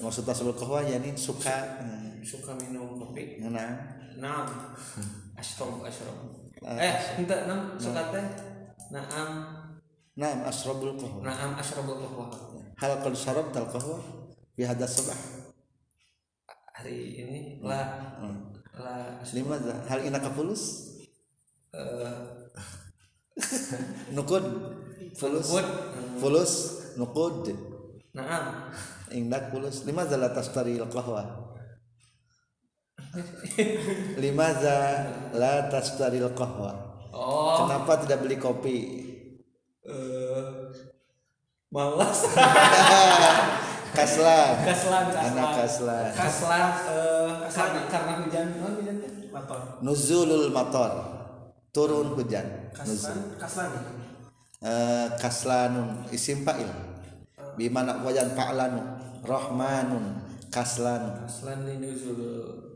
[0.00, 3.42] maksud tasrabul qahwah yani suka hmm, suka minum kopi?
[3.42, 4.00] Nah.
[4.20, 4.46] Naam.
[5.38, 6.49] Ashrob ashrob.
[6.60, 8.26] Eh, ente nam suka teh.
[8.92, 9.30] Naam.
[10.20, 11.24] Naam asrabul qahwah.
[11.24, 12.28] Naam ashrabul qahwah.
[12.76, 14.00] Hal qad syarabtal qahwah
[14.52, 15.16] fi hadha sabah?
[16.76, 18.52] Hari ini lah Hmm.
[18.76, 19.84] lah Limadha?
[19.88, 20.92] Hal inaka fulus?
[21.72, 22.18] eh
[24.16, 24.44] Nukud?
[25.16, 25.48] Fulus?
[25.48, 25.66] Nukud.
[26.20, 26.52] Fulus?
[27.00, 27.36] Nukud?
[28.12, 28.68] naam.
[29.14, 29.86] Indak fulus?
[29.88, 31.49] Limadha la tashtari al-qahwah?
[34.22, 34.78] Limadha
[35.34, 36.74] la tashtari al-qahwah?
[37.10, 38.78] Oh, Kenapa tidak beli kopi?
[39.82, 40.46] eh
[41.74, 42.22] malas.
[43.98, 44.62] Kaslan.
[44.62, 45.04] Kaslan.
[45.10, 46.10] Anak kaslan.
[46.14, 48.46] Kaslan eh karena karena hujan.
[48.62, 48.96] Oh, hujan.
[49.34, 49.60] Motor.
[49.82, 50.90] Nuzulul mator.
[51.74, 52.70] Turun hujan.
[52.70, 53.34] Kaslan.
[53.34, 53.70] Kaslan.
[54.60, 56.68] Eh, kaslanun isim fa'il
[57.56, 58.84] bimana wajan fa'lanu
[59.24, 60.20] rahmanun
[60.52, 62.69] kaslan Kaslan ini nuzul.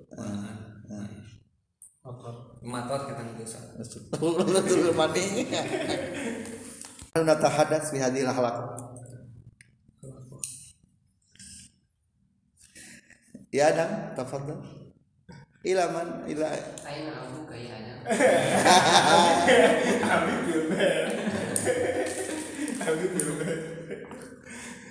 [2.05, 2.35] Motor.
[2.61, 3.61] Motor kita ngedosa.
[4.21, 5.49] Nuzul mani
[7.23, 8.75] natahadas fi hadhil halaq
[13.55, 14.59] ya adam tafadhal
[15.63, 16.51] ila man ila
[16.83, 18.03] aina abu kayaknya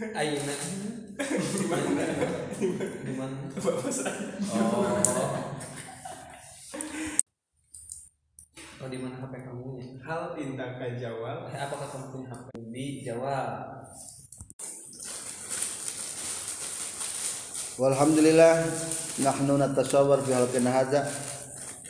[0.01, 0.53] Aina.
[1.13, 2.05] Di mana?
[3.05, 3.37] Di mana?
[4.49, 4.73] Oh.
[8.83, 9.85] Oh, di mana HP kamu nya?
[10.01, 11.47] Hal indaka jawal.
[11.53, 13.63] Eh, apakah kamu punya HP di Jawa?
[17.79, 18.65] Walhamdulillah
[19.21, 21.05] nahnu natashawar fi halqina hadza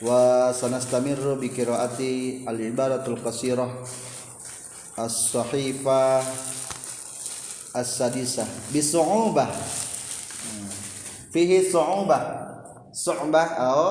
[0.04, 3.68] wa sanastamirru bi qiraati al-ibaratul qasirah
[4.96, 6.53] as-sahifah
[7.74, 8.46] as-sadisah.
[8.70, 9.50] Bi su'ubah
[10.44, 10.70] Hmm.
[11.34, 12.22] fihi su'ubah.
[12.94, 13.86] Su'bah atau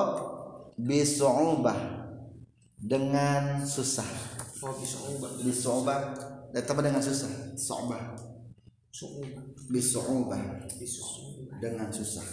[0.80, 1.76] bi su'ubah
[2.80, 4.06] dengan susah.
[4.64, 5.28] Oh, bisa ubah.
[5.44, 5.98] bi su'ubah
[6.56, 7.28] datang dengan susah.
[7.52, 8.16] Su'bah
[8.88, 9.44] Su'ubah.
[9.68, 10.40] bi su'ubah.
[10.80, 11.58] Bisa ubah.
[11.60, 12.24] dengan susah.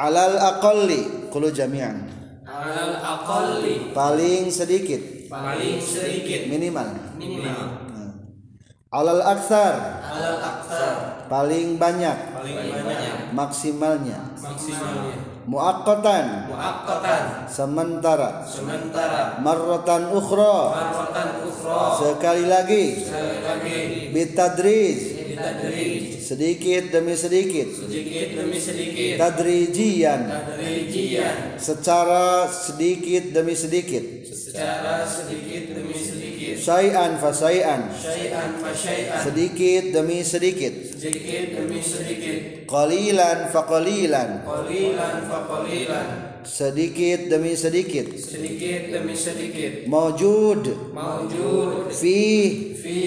[0.00, 1.28] Alal aqalli.
[1.28, 2.08] Qulu jami'an.
[2.48, 3.92] Al aqalli.
[3.92, 5.28] Paling sedikit.
[5.28, 6.48] Paling sedikit.
[6.48, 7.18] Minimal.
[7.20, 7.60] Minimal.
[8.94, 9.74] Alal alal aksar
[11.28, 12.18] paling banyak.
[12.34, 13.14] Paling banyak.
[13.34, 14.20] Maksimalnya.
[14.38, 15.16] Maksimalnya.
[15.44, 18.48] Muakkatan muakkatan sementara.
[18.48, 19.36] Sementara.
[19.44, 20.56] Marratan ukhra.
[22.00, 22.84] Sekali lagi.
[24.14, 27.68] Bitadrij ditadrij sedikit demi sedikit.
[27.74, 29.14] Sedikit demi sedikit.
[29.18, 30.20] Tadrijian.
[30.30, 31.58] Tadrijian.
[31.58, 34.04] Secara sedikit demi sedikit.
[34.30, 35.93] Secara sedikit demi sedikit
[36.64, 37.82] syai'an fa syai'an.
[37.92, 39.20] Syai'an fa syai'an.
[39.20, 40.72] Sedikit demi sedikit.
[40.96, 42.64] Sedikit demi sedikit.
[42.64, 44.30] Qalilan fa qalilan.
[44.48, 46.08] Qalilan fa qalilan.
[46.44, 48.16] Sedikit demi sedikit.
[48.16, 49.84] Sedikit demi sedikit.
[49.88, 50.92] Mawjud.
[50.96, 52.20] Maujud fi.
[52.80, 52.98] Fi.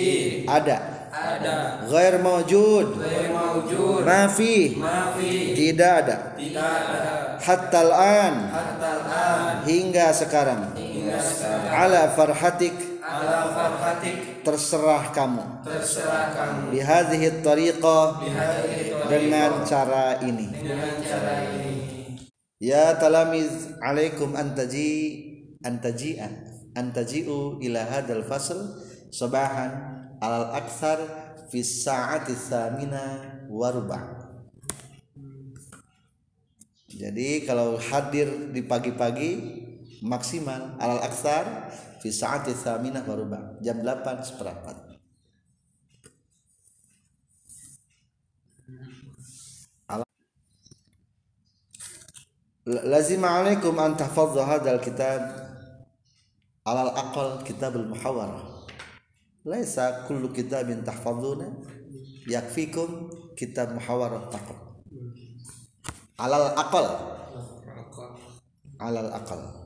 [0.46, 0.78] Ada.
[1.18, 1.58] Ada.
[1.90, 4.78] Ghair ghair maujud ma fi.
[4.78, 5.58] Ma fi.
[5.58, 6.18] Tidak ada.
[6.38, 7.02] Tidak ada.
[7.42, 10.78] Hatta al-an hatta hingga sekarang.
[10.78, 11.70] Hingga sekarang.
[11.74, 12.87] Ala farhatik
[13.24, 14.46] ala farhatik.
[14.46, 15.44] Terserah kamu.
[15.66, 16.62] Terserah kamu.
[16.76, 20.48] Bihadhihi bihadhihi dengan cara ini.
[20.54, 21.72] Dengan cara ini.
[22.58, 24.90] Ya talamiz alaikum antaji
[25.62, 26.30] antaji'a
[26.78, 28.58] antaji'u ila hadal fasl
[29.10, 29.72] sabahan
[30.22, 30.98] alal aksar
[31.50, 34.30] fi sa'ati thamina warba
[36.90, 39.32] jadi kalau hadir di pagi-pagi
[40.02, 41.70] maksimal alal aksar
[42.02, 44.78] fi sa'ati thamina warba jam 8 seperempat.
[52.68, 55.24] Lazim alaikum an tahfadhu hadzal kitab
[56.68, 58.44] alal aqal kitab al muhawarah.
[59.48, 61.48] Laisa kullu kitabin tahfadhuna
[62.28, 63.08] yakfikum
[63.40, 64.60] kitab muhawarah faqat
[66.20, 66.88] alal aqal.
[68.78, 69.57] Alal aqal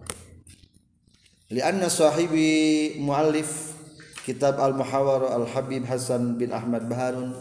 [1.52, 3.76] lianna sahibi muallif
[4.24, 7.36] kitab al muhawarah al habib hasan bin ahmad baharun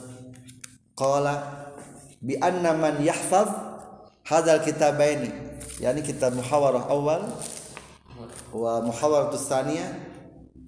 [0.98, 1.70] qala
[2.18, 3.48] bi anna man yahfaz
[4.26, 5.30] hadzal kitabaini.
[5.80, 7.22] Yani kitab muhawarah awal
[8.52, 10.10] wa muhawarah tsaniyah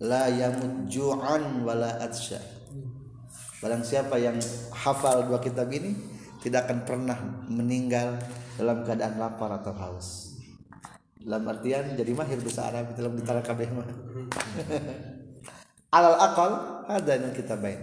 [0.03, 2.43] la yamut ju'an wala atsya
[3.62, 4.34] barang siapa yang
[4.74, 5.95] hafal dua kitab ini
[6.43, 8.18] tidak akan pernah meninggal
[8.59, 10.32] dalam keadaan lapar atau haus
[11.22, 13.86] dalam artian jadi mahir bahasa Arab dalam ditara kabeh mah.
[15.96, 16.52] Alal aqal
[16.88, 17.76] hada yang kitabain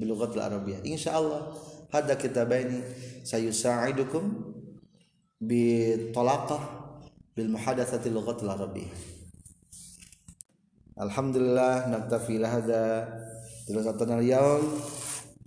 [0.00, 1.52] bilughatil arabiyyah insyaallah
[1.92, 2.80] hada kitabaini
[3.28, 4.24] sayusaidukum
[5.36, 6.64] bitolaqah
[7.36, 9.12] bil muhadatsati lughatil arabiyyah
[10.96, 13.08] Alhamdulillah naktafi lahada
[13.64, 14.60] dirasatana al-yawm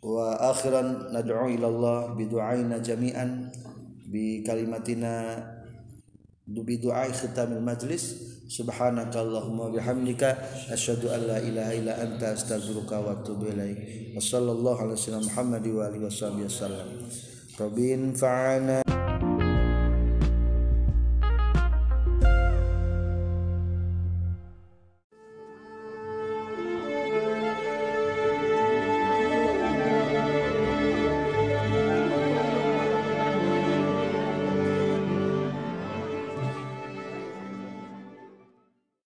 [0.02, 3.54] wa akhiran nad'u ila Allah bi du'aina jami'an
[4.10, 5.38] bi kalimatina
[6.48, 8.04] بدعاء ختام المجلس.
[8.46, 10.24] سبحانك اللهم وبحمدك
[10.70, 13.78] أشهد أن لا إله إلا أنت أستغفرك وأتوب إليك.
[14.18, 16.88] وصلى الله على سيدنا محمد وآله وصحبه وسلم.
[17.62, 18.85] رب انفعنا